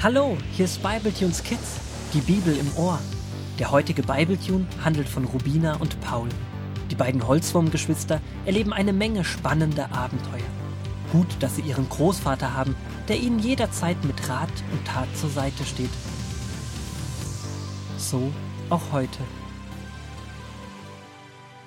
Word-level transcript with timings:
Hallo, 0.00 0.38
hier 0.52 0.66
ist 0.66 0.80
Bibletunes 0.80 1.42
Kids, 1.42 1.80
die 2.14 2.20
Bibel 2.20 2.56
im 2.56 2.72
Ohr. 2.76 3.00
Der 3.58 3.72
heutige 3.72 4.04
Bibletune 4.04 4.64
handelt 4.84 5.08
von 5.08 5.24
Rubina 5.24 5.74
und 5.80 6.00
Paul. 6.00 6.28
Die 6.88 6.94
beiden 6.94 7.26
Holzwurmgeschwister 7.26 8.20
erleben 8.46 8.72
eine 8.72 8.92
Menge 8.92 9.24
spannender 9.24 9.90
Abenteuer. 9.90 10.46
Gut, 11.10 11.26
dass 11.40 11.56
sie 11.56 11.62
ihren 11.62 11.88
Großvater 11.88 12.54
haben, 12.54 12.76
der 13.08 13.16
ihnen 13.16 13.40
jederzeit 13.40 13.96
mit 14.04 14.28
Rat 14.28 14.52
und 14.70 14.86
Tat 14.86 15.08
zur 15.16 15.30
Seite 15.30 15.64
steht. 15.64 15.90
So 17.96 18.32
auch 18.70 18.92
heute. 18.92 19.18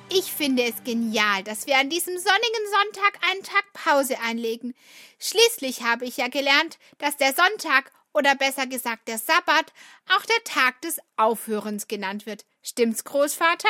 Ich 0.10 0.32
finde 0.32 0.64
es 0.64 0.86
genial, 0.86 1.44
dass 1.44 1.68
wir 1.68 1.78
an 1.78 1.90
diesem 1.90 2.18
sonnigen 2.18 2.66
Sonntag 2.72 3.20
einen 3.30 3.44
Tag 3.44 3.66
Pause 3.74 4.16
einlegen. 4.26 4.74
Schließlich 5.20 5.84
habe 5.84 6.06
ich 6.06 6.16
ja 6.16 6.30
gelernt, 6.30 6.80
dass 6.98 7.18
der 7.18 7.34
Sonntag 7.34 7.92
oder 8.14 8.36
besser 8.36 8.68
gesagt 8.68 9.08
der 9.08 9.18
Sabbat 9.18 9.74
auch 10.16 10.26
der 10.26 10.44
Tag 10.44 10.82
des 10.82 11.00
Aufhörens 11.18 11.88
genannt 11.88 12.26
wird. 12.26 12.46
Stimmt's, 12.62 13.04
Großvater? 13.04 13.70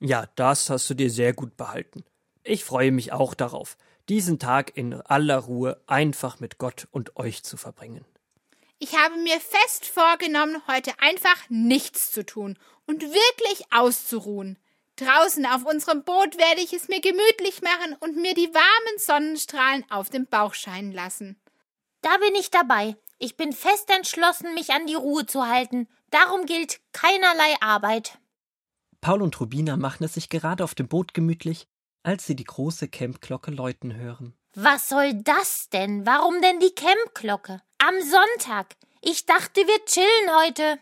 Ja, 0.00 0.28
das 0.36 0.70
hast 0.70 0.88
du 0.90 0.94
dir 0.94 1.10
sehr 1.10 1.32
gut 1.32 1.56
behalten. 1.56 2.04
Ich 2.44 2.64
freue 2.64 2.92
mich 2.92 3.12
auch 3.12 3.34
darauf, 3.34 3.76
diesen 4.08 4.38
Tag 4.38 4.76
in 4.76 4.94
aller 4.94 5.38
Ruhe 5.38 5.82
einfach 5.86 6.40
mit 6.40 6.58
Gott 6.58 6.88
und 6.90 7.16
euch 7.16 7.42
zu 7.42 7.56
verbringen. 7.56 8.04
Ich 8.78 8.96
habe 8.96 9.16
mir 9.16 9.40
fest 9.40 9.86
vorgenommen, 9.86 10.62
heute 10.68 10.92
einfach 11.00 11.36
nichts 11.48 12.12
zu 12.12 12.24
tun 12.24 12.56
und 12.86 13.02
wirklich 13.02 13.64
auszuruhen. 13.72 14.56
Draußen 14.96 15.46
auf 15.46 15.64
unserem 15.64 16.04
Boot 16.04 16.38
werde 16.38 16.60
ich 16.60 16.72
es 16.72 16.88
mir 16.88 17.00
gemütlich 17.00 17.60
machen 17.62 17.96
und 18.00 18.16
mir 18.16 18.34
die 18.34 18.52
warmen 18.54 18.98
Sonnenstrahlen 18.98 19.84
auf 19.90 20.10
dem 20.10 20.26
Bauch 20.26 20.54
scheinen 20.54 20.92
lassen. 20.92 21.40
Da 22.02 22.16
bin 22.18 22.34
ich 22.36 22.50
dabei. 22.50 22.96
Ich 23.18 23.36
bin 23.36 23.52
fest 23.52 23.90
entschlossen, 23.90 24.54
mich 24.54 24.70
an 24.70 24.86
die 24.86 24.94
Ruhe 24.94 25.26
zu 25.26 25.46
halten. 25.46 25.88
Darum 26.10 26.46
gilt 26.46 26.80
keinerlei 26.92 27.54
Arbeit. 27.60 28.18
Paul 29.00 29.22
und 29.22 29.38
Rubina 29.40 29.76
machen 29.76 30.04
es 30.04 30.14
sich 30.14 30.28
gerade 30.28 30.62
auf 30.62 30.74
dem 30.74 30.88
Boot 30.88 31.14
gemütlich, 31.14 31.66
als 32.02 32.26
sie 32.26 32.36
die 32.36 32.44
große 32.44 32.88
Campglocke 32.88 33.50
läuten 33.50 33.94
hören. 33.94 34.34
Was 34.54 34.88
soll 34.88 35.14
das 35.14 35.68
denn? 35.68 36.06
Warum 36.06 36.40
denn 36.40 36.60
die 36.60 36.74
Campglocke? 36.74 37.60
Am 37.78 37.94
Sonntag. 38.00 38.76
Ich 39.00 39.26
dachte, 39.26 39.60
wir 39.66 39.84
chillen 39.84 40.36
heute. 40.42 40.78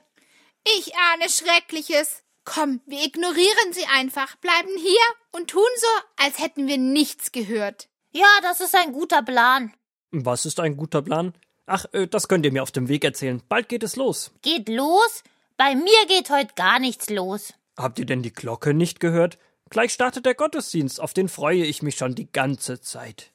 Ich 0.78 0.94
ahne 0.96 1.28
Schreckliches. 1.28 2.22
Komm, 2.44 2.80
wir 2.86 3.04
ignorieren 3.04 3.72
sie 3.72 3.86
einfach, 3.86 4.36
bleiben 4.36 4.70
hier 4.78 5.00
und 5.32 5.50
tun 5.50 5.68
so, 5.76 6.24
als 6.24 6.38
hätten 6.38 6.68
wir 6.68 6.78
nichts 6.78 7.32
gehört. 7.32 7.88
Ja, 8.12 8.28
das 8.42 8.60
ist 8.60 8.74
ein 8.74 8.92
guter 8.92 9.22
Plan. 9.22 9.74
Was 10.12 10.46
ist 10.46 10.60
ein 10.60 10.76
guter 10.76 11.02
Plan? 11.02 11.34
Ach, 11.66 11.84
äh, 11.92 12.06
das 12.06 12.28
könnt 12.28 12.46
ihr 12.46 12.52
mir 12.52 12.62
auf 12.62 12.70
dem 12.70 12.88
Weg 12.88 13.04
erzählen. 13.04 13.42
Bald 13.48 13.68
geht 13.68 13.82
es 13.82 13.96
los. 13.96 14.32
Geht 14.42 14.68
los? 14.68 15.22
Bei 15.56 15.74
mir 15.74 16.06
geht 16.08 16.30
heute 16.30 16.54
gar 16.54 16.78
nichts 16.78 17.10
los. 17.10 17.52
Habt 17.76 17.98
ihr 17.98 18.06
denn 18.06 18.22
die 18.22 18.32
Glocke 18.32 18.72
nicht 18.72 19.00
gehört? 19.00 19.38
Gleich 19.68 19.92
startet 19.92 20.26
der 20.26 20.34
Gottesdienst, 20.34 21.00
auf 21.00 21.12
den 21.12 21.28
freue 21.28 21.64
ich 21.64 21.82
mich 21.82 21.96
schon 21.96 22.14
die 22.14 22.30
ganze 22.30 22.80
Zeit. 22.80 23.32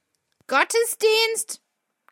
Gottesdienst? 0.48 1.62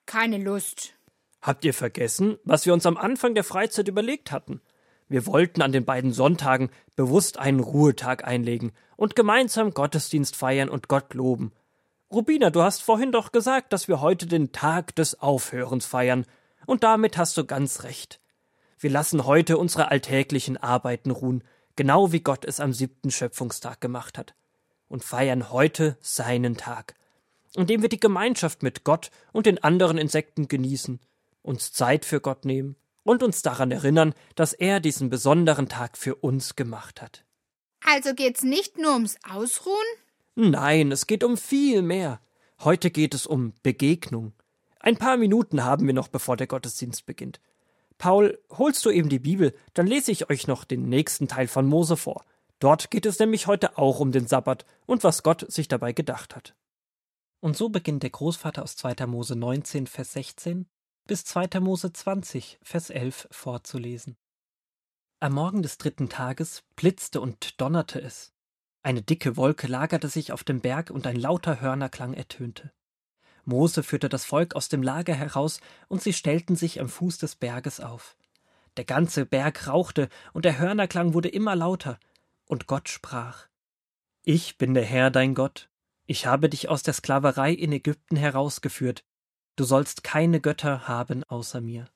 Keine 0.05 0.37
Lust. 0.37 0.93
Habt 1.41 1.63
ihr 1.63 1.73
vergessen, 1.73 2.37
was 2.43 2.65
wir 2.65 2.73
uns 2.73 2.85
am 2.85 2.97
Anfang 2.97 3.33
der 3.33 3.45
Freizeit 3.45 3.87
überlegt 3.87 4.31
hatten? 4.31 4.61
Wir 5.07 5.25
wollten 5.25 5.61
an 5.61 5.71
den 5.71 5.85
beiden 5.85 6.11
Sonntagen 6.11 6.69
bewusst 6.95 7.39
einen 7.39 7.61
Ruhetag 7.61 8.25
einlegen 8.25 8.73
und 8.97 9.15
gemeinsam 9.15 9.73
Gottesdienst 9.73 10.35
feiern 10.35 10.69
und 10.69 10.87
Gott 10.87 11.13
loben. 11.13 11.53
Rubina, 12.11 12.49
du 12.49 12.63
hast 12.63 12.81
vorhin 12.81 13.11
doch 13.11 13.31
gesagt, 13.31 13.71
dass 13.71 13.87
wir 13.87 14.01
heute 14.01 14.25
den 14.25 14.51
Tag 14.51 14.95
des 14.95 15.19
Aufhörens 15.19 15.85
feiern, 15.85 16.25
und 16.65 16.83
damit 16.83 17.17
hast 17.17 17.37
du 17.37 17.45
ganz 17.45 17.83
recht. 17.83 18.19
Wir 18.79 18.89
lassen 18.89 19.25
heute 19.25 19.59
unsere 19.59 19.89
alltäglichen 19.91 20.57
Arbeiten 20.57 21.11
ruhen, 21.11 21.43
genau 21.75 22.11
wie 22.11 22.21
Gott 22.21 22.45
es 22.45 22.59
am 22.59 22.73
siebten 22.73 23.11
Schöpfungstag 23.11 23.79
gemacht 23.79 24.17
hat, 24.17 24.33
und 24.87 25.03
feiern 25.03 25.51
heute 25.51 25.97
seinen 26.01 26.57
Tag, 26.57 26.95
indem 27.53 27.83
wir 27.83 27.89
die 27.89 27.99
Gemeinschaft 27.99 28.63
mit 28.63 28.83
Gott 28.83 29.11
und 29.31 29.45
den 29.45 29.63
anderen 29.63 29.99
Insekten 29.99 30.47
genießen, 30.47 30.99
uns 31.43 31.73
Zeit 31.73 32.05
für 32.05 32.21
Gott 32.21 32.43
nehmen 32.43 32.75
und 33.03 33.21
uns 33.21 33.43
daran 33.43 33.71
erinnern, 33.71 34.15
dass 34.33 34.53
er 34.53 34.79
diesen 34.79 35.11
besonderen 35.11 35.69
Tag 35.69 35.95
für 35.95 36.15
uns 36.15 36.55
gemacht 36.55 37.03
hat. 37.03 37.23
Also 37.85 38.15
geht's 38.15 38.41
nicht 38.41 38.79
nur 38.79 38.93
ums 38.93 39.17
Ausruhen? 39.29 39.77
Nein, 40.41 40.93
es 40.93 41.05
geht 41.05 41.25
um 41.25 41.35
viel 41.35 41.81
mehr. 41.81 42.21
Heute 42.61 42.91
geht 42.91 43.13
es 43.13 43.27
um 43.27 43.51
Begegnung. 43.61 44.31
Ein 44.79 44.95
paar 44.95 45.17
Minuten 45.17 45.65
haben 45.65 45.85
wir 45.85 45.93
noch, 45.93 46.07
bevor 46.07 46.37
der 46.37 46.47
Gottesdienst 46.47 47.05
beginnt. 47.05 47.41
Paul, 47.97 48.39
holst 48.49 48.85
du 48.85 48.89
eben 48.89 49.09
die 49.09 49.19
Bibel, 49.19 49.53
dann 49.73 49.85
lese 49.85 50.13
ich 50.13 50.29
euch 50.29 50.47
noch 50.47 50.63
den 50.63 50.87
nächsten 50.87 51.27
Teil 51.27 51.49
von 51.49 51.65
Mose 51.67 51.97
vor. 51.97 52.23
Dort 52.59 52.89
geht 52.89 53.05
es 53.05 53.19
nämlich 53.19 53.47
heute 53.47 53.77
auch 53.77 53.99
um 53.99 54.13
den 54.13 54.27
Sabbat 54.27 54.65
und 54.85 55.03
was 55.03 55.23
Gott 55.23 55.45
sich 55.51 55.67
dabei 55.67 55.91
gedacht 55.91 56.37
hat. 56.37 56.55
Und 57.41 57.57
so 57.57 57.67
beginnt 57.67 58.03
der 58.03 58.11
Großvater 58.11 58.63
aus 58.63 58.77
2. 58.77 59.07
Mose 59.07 59.35
19, 59.35 59.87
Vers 59.87 60.13
16 60.13 60.67
bis 61.05 61.25
2. 61.25 61.59
Mose 61.59 61.91
20, 61.91 62.59
Vers 62.63 62.91
11 62.91 63.27
vorzulesen. 63.29 64.15
Am 65.19 65.33
Morgen 65.33 65.63
des 65.63 65.77
dritten 65.77 66.07
Tages 66.07 66.63
blitzte 66.77 67.19
und 67.19 67.59
donnerte 67.59 68.01
es. 68.01 68.31
Eine 68.81 69.01
dicke 69.01 69.35
Wolke 69.35 69.67
lagerte 69.67 70.07
sich 70.07 70.31
auf 70.31 70.43
dem 70.43 70.61
Berg 70.61 70.89
und 70.89 71.05
ein 71.05 71.17
lauter 71.17 71.59
Hörnerklang 71.59 72.13
ertönte. 72.13 72.71
Mose 73.43 73.83
führte 73.83 74.09
das 74.09 74.25
Volk 74.25 74.55
aus 74.55 74.69
dem 74.69 74.83
Lager 74.83 75.13
heraus, 75.13 75.59
und 75.87 76.01
sie 76.01 76.13
stellten 76.13 76.55
sich 76.55 76.79
am 76.79 76.87
Fuß 76.87 77.17
des 77.17 77.35
Berges 77.35 77.79
auf. 77.79 78.15
Der 78.77 78.85
ganze 78.85 79.25
Berg 79.25 79.67
rauchte, 79.67 80.07
und 80.33 80.45
der 80.45 80.59
Hörnerklang 80.59 81.13
wurde 81.13 81.29
immer 81.29 81.55
lauter, 81.55 81.99
und 82.45 82.67
Gott 82.67 82.89
sprach 82.89 83.47
Ich 84.23 84.57
bin 84.57 84.73
der 84.73 84.85
Herr 84.85 85.11
dein 85.11 85.35
Gott, 85.35 85.69
ich 86.05 86.25
habe 86.25 86.49
dich 86.49 86.69
aus 86.69 86.83
der 86.83 86.93
Sklaverei 86.93 87.51
in 87.51 87.71
Ägypten 87.71 88.15
herausgeführt, 88.15 89.03
du 89.55 89.63
sollst 89.63 90.03
keine 90.03 90.39
Götter 90.39 90.87
haben 90.87 91.23
außer 91.25 91.61
mir. 91.61 91.89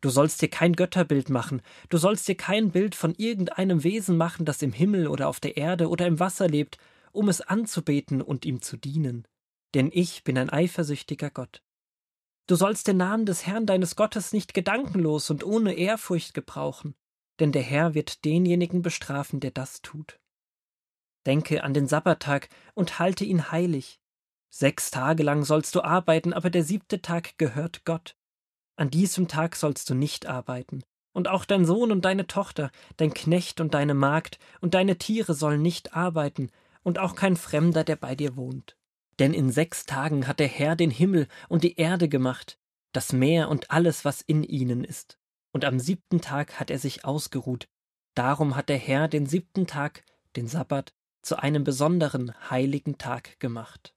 Du 0.00 0.10
sollst 0.10 0.40
dir 0.42 0.48
kein 0.48 0.74
Götterbild 0.74 1.28
machen, 1.28 1.60
du 1.88 1.98
sollst 1.98 2.28
dir 2.28 2.36
kein 2.36 2.70
Bild 2.70 2.94
von 2.94 3.14
irgendeinem 3.16 3.82
Wesen 3.82 4.16
machen, 4.16 4.44
das 4.44 4.62
im 4.62 4.72
Himmel 4.72 5.08
oder 5.08 5.28
auf 5.28 5.40
der 5.40 5.56
Erde 5.56 5.88
oder 5.88 6.06
im 6.06 6.20
Wasser 6.20 6.46
lebt, 6.46 6.78
um 7.10 7.28
es 7.28 7.40
anzubeten 7.40 8.22
und 8.22 8.44
ihm 8.44 8.62
zu 8.62 8.76
dienen. 8.76 9.26
Denn 9.74 9.90
ich 9.92 10.22
bin 10.22 10.38
ein 10.38 10.50
eifersüchtiger 10.50 11.30
Gott. 11.30 11.62
Du 12.46 12.54
sollst 12.54 12.86
den 12.86 12.96
Namen 12.96 13.26
des 13.26 13.46
Herrn 13.46 13.66
deines 13.66 13.96
Gottes 13.96 14.32
nicht 14.32 14.54
gedankenlos 14.54 15.30
und 15.30 15.44
ohne 15.44 15.74
Ehrfurcht 15.74 16.32
gebrauchen, 16.32 16.94
denn 17.40 17.52
der 17.52 17.62
Herr 17.62 17.94
wird 17.94 18.24
denjenigen 18.24 18.82
bestrafen, 18.82 19.40
der 19.40 19.50
das 19.50 19.82
tut. 19.82 20.20
Denke 21.26 21.62
an 21.64 21.74
den 21.74 21.88
Sabbattag 21.88 22.48
und 22.74 22.98
halte 22.98 23.24
ihn 23.24 23.50
heilig. 23.50 24.00
Sechs 24.48 24.90
Tage 24.90 25.22
lang 25.24 25.44
sollst 25.44 25.74
du 25.74 25.82
arbeiten, 25.82 26.32
aber 26.32 26.48
der 26.48 26.64
siebte 26.64 27.02
Tag 27.02 27.36
gehört 27.36 27.84
Gott. 27.84 28.16
An 28.78 28.90
diesem 28.90 29.26
Tag 29.26 29.56
sollst 29.56 29.90
du 29.90 29.94
nicht 29.96 30.26
arbeiten, 30.26 30.84
und 31.12 31.26
auch 31.26 31.44
dein 31.44 31.64
Sohn 31.64 31.90
und 31.90 32.04
deine 32.04 32.28
Tochter, 32.28 32.70
dein 32.96 33.12
Knecht 33.12 33.60
und 33.60 33.74
deine 33.74 33.92
Magd 33.92 34.38
und 34.60 34.74
deine 34.74 34.98
Tiere 34.98 35.34
sollen 35.34 35.62
nicht 35.62 35.94
arbeiten, 35.94 36.52
und 36.84 37.00
auch 37.00 37.16
kein 37.16 37.34
Fremder, 37.34 37.82
der 37.82 37.96
bei 37.96 38.14
dir 38.14 38.36
wohnt. 38.36 38.76
Denn 39.18 39.34
in 39.34 39.50
sechs 39.50 39.84
Tagen 39.84 40.28
hat 40.28 40.38
der 40.38 40.46
Herr 40.46 40.76
den 40.76 40.92
Himmel 40.92 41.26
und 41.48 41.64
die 41.64 41.74
Erde 41.74 42.08
gemacht, 42.08 42.56
das 42.92 43.12
Meer 43.12 43.48
und 43.48 43.72
alles, 43.72 44.04
was 44.04 44.20
in 44.20 44.44
ihnen 44.44 44.84
ist. 44.84 45.18
Und 45.50 45.64
am 45.64 45.80
siebten 45.80 46.20
Tag 46.20 46.60
hat 46.60 46.70
er 46.70 46.78
sich 46.78 47.04
ausgeruht. 47.04 47.68
Darum 48.14 48.54
hat 48.54 48.68
der 48.68 48.78
Herr 48.78 49.08
den 49.08 49.26
siebten 49.26 49.66
Tag, 49.66 50.04
den 50.36 50.46
Sabbat, 50.46 50.94
zu 51.22 51.36
einem 51.36 51.64
besonderen 51.64 52.32
heiligen 52.48 52.96
Tag 52.96 53.40
gemacht. 53.40 53.92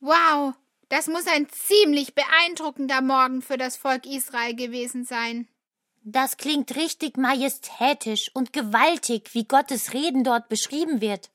Wow, 0.00 0.54
das 0.88 1.06
muss 1.06 1.26
ein 1.26 1.48
ziemlich 1.50 2.14
beeindruckender 2.14 3.00
Morgen 3.00 3.42
für 3.42 3.56
das 3.56 3.76
Volk 3.76 4.06
Israel 4.06 4.54
gewesen 4.54 5.04
sein. 5.04 5.48
Das 6.02 6.36
klingt 6.36 6.74
richtig 6.76 7.16
majestätisch 7.16 8.30
und 8.32 8.52
gewaltig, 8.52 9.34
wie 9.34 9.44
Gottes 9.44 9.92
Reden 9.92 10.24
dort 10.24 10.48
beschrieben 10.48 11.00
wird. 11.00 11.30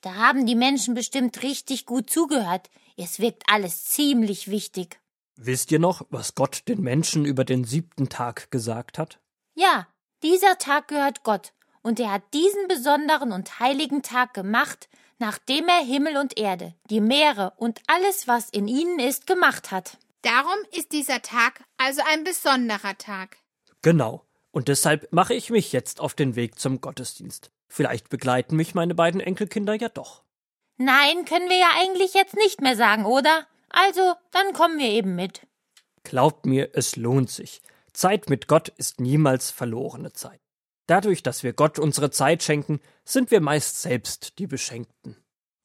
Da 0.00 0.14
haben 0.14 0.46
die 0.46 0.54
Menschen 0.54 0.94
bestimmt 0.94 1.42
richtig 1.42 1.86
gut 1.86 2.10
zugehört. 2.10 2.70
Es 2.96 3.18
wirkt 3.18 3.42
alles 3.48 3.84
ziemlich 3.84 4.48
wichtig. 4.48 5.00
Wisst 5.36 5.72
ihr 5.72 5.78
noch, 5.78 6.06
was 6.10 6.34
Gott 6.34 6.68
den 6.68 6.80
Menschen 6.80 7.24
über 7.24 7.44
den 7.44 7.64
siebten 7.64 8.08
Tag 8.08 8.50
gesagt 8.50 8.98
hat? 8.98 9.18
Ja, 9.54 9.88
dieser 10.22 10.58
Tag 10.58 10.88
gehört 10.88 11.22
Gott, 11.22 11.52
und 11.82 12.00
er 12.00 12.12
hat 12.12 12.22
diesen 12.32 12.66
besonderen 12.68 13.32
und 13.32 13.60
heiligen 13.60 14.02
Tag 14.02 14.32
gemacht, 14.32 14.88
nachdem 15.24 15.68
er 15.68 15.82
Himmel 15.82 16.18
und 16.18 16.36
Erde, 16.36 16.74
die 16.90 17.00
Meere 17.00 17.54
und 17.56 17.80
alles, 17.86 18.28
was 18.28 18.50
in 18.50 18.68
ihnen 18.68 18.98
ist, 18.98 19.26
gemacht 19.26 19.70
hat. 19.70 19.96
Darum 20.20 20.58
ist 20.70 20.92
dieser 20.92 21.22
Tag 21.22 21.64
also 21.78 22.02
ein 22.12 22.24
besonderer 22.24 22.98
Tag. 22.98 23.38
Genau. 23.80 24.26
Und 24.50 24.68
deshalb 24.68 25.10
mache 25.14 25.32
ich 25.32 25.48
mich 25.48 25.72
jetzt 25.72 25.98
auf 25.98 26.12
den 26.12 26.36
Weg 26.36 26.58
zum 26.58 26.82
Gottesdienst. 26.82 27.50
Vielleicht 27.68 28.10
begleiten 28.10 28.54
mich 28.54 28.74
meine 28.74 28.94
beiden 28.94 29.22
Enkelkinder 29.22 29.72
ja 29.72 29.88
doch. 29.88 30.24
Nein, 30.76 31.24
können 31.24 31.48
wir 31.48 31.56
ja 31.56 31.70
eigentlich 31.78 32.12
jetzt 32.12 32.36
nicht 32.36 32.60
mehr 32.60 32.76
sagen, 32.76 33.06
oder? 33.06 33.46
Also, 33.70 34.12
dann 34.30 34.52
kommen 34.52 34.78
wir 34.78 34.90
eben 34.90 35.14
mit. 35.14 35.46
Glaubt 36.02 36.44
mir, 36.44 36.68
es 36.74 36.96
lohnt 36.96 37.30
sich. 37.30 37.62
Zeit 37.94 38.28
mit 38.28 38.46
Gott 38.46 38.68
ist 38.68 39.00
niemals 39.00 39.50
verlorene 39.50 40.12
Zeit. 40.12 40.40
Dadurch, 40.86 41.22
dass 41.22 41.42
wir 41.42 41.52
Gott 41.54 41.78
unsere 41.78 42.10
Zeit 42.10 42.42
schenken, 42.42 42.80
sind 43.04 43.30
wir 43.30 43.40
meist 43.40 43.80
selbst 43.80 44.38
die 44.38 44.46
Beschenkten. 44.46 45.16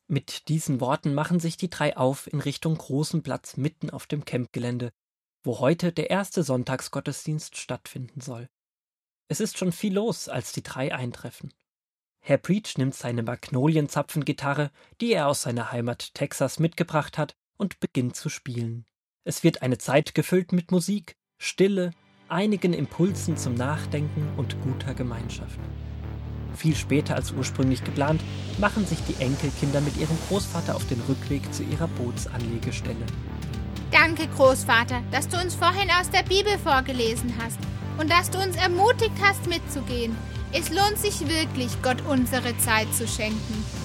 Mit 0.07 0.48
diesen 0.48 0.81
Worten 0.81 1.13
machen 1.13 1.39
sich 1.39 1.57
die 1.57 1.69
drei 1.69 1.95
auf 1.95 2.27
in 2.31 2.39
Richtung 2.39 2.77
großen 2.77 3.21
Platz 3.21 3.57
mitten 3.57 3.89
auf 3.89 4.07
dem 4.07 4.25
Campgelände, 4.25 4.92
wo 5.44 5.60
heute 5.60 5.92
der 5.92 6.10
erste 6.10 6.44
Sonntagsgottesdienst 6.44 7.57
stattfinden 7.57 8.21
soll. 8.21 8.50
Es 9.27 9.39
ist 9.39 9.57
schon 9.57 9.71
viel 9.71 9.94
los, 9.94 10.27
als 10.27 10.51
die 10.51 10.63
drei 10.63 10.94
eintreffen. 10.95 11.54
Herr 12.21 12.38
Preach 12.38 12.77
nimmt 12.77 12.95
seine 12.95 13.24
Magnolienzapfengitarre, 13.24 14.71
die 15.00 15.13
er 15.13 15.27
aus 15.27 15.44
seiner 15.44 15.71
Heimat 15.71 16.13
Texas 16.16 16.60
mitgebracht 16.60 17.18
hat, 17.18 17.36
und 17.57 17.80
beginnt 17.80 18.16
zu 18.16 18.30
spielen. 18.30 18.86
Es 19.25 19.44
wird 19.44 19.62
eine 19.62 19.77
Zeit 19.77 20.16
gefüllt 20.16 20.54
mit 20.54 20.71
Musik, 20.71 21.18
Stille, 21.38 21.92
einigen 22.30 22.74
Impulsen 22.74 23.38
zum 23.38 23.56
Nachdenken 23.56 24.28
und 24.38 24.56
guter 24.62 24.94
Gemeinschaft. 24.94 25.60
Viel 26.56 26.76
später 26.76 27.16
als 27.16 27.31
ursprünglich 27.31 27.84
geplant, 27.84 28.22
machen 28.60 28.86
sich 28.86 29.00
die 29.08 29.22
Enkelkinder 29.24 29.81
mit 29.81 29.98
ihrem 29.98 30.18
Großvater 30.28 30.76
auf 30.76 30.86
den 30.88 31.02
Rückweg 31.08 31.54
zu 31.54 31.64
ihrer 31.64 31.88
Bootsanlegestelle. 31.88 33.06
Danke, 33.92 34.28
Großvater, 34.36 35.02
dass 35.12 35.28
du 35.28 35.38
uns 35.42 35.56
vorhin 35.56 35.90
aus 35.90 36.10
der 36.10 36.24
Bibel 36.24 36.58
vorgelesen 36.64 37.34
hast 37.44 37.60
und 37.98 38.12
dass 38.12 38.30
du 38.30 38.38
uns 38.40 38.56
ermutigt 38.56 39.16
hast, 39.22 39.48
mitzugehen. 39.48 40.16
Es 40.52 40.70
lohnt 40.70 40.98
sich 40.98 41.22
wirklich, 41.22 41.70
Gott 41.81 42.02
unsere 42.08 42.58
Zeit 42.58 42.94
zu 42.94 43.08
schenken. 43.08 43.79